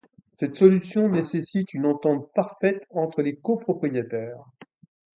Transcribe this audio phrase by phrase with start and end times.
[0.33, 4.45] Cette solution nécessite une entente parfaite entre les copropriétaires.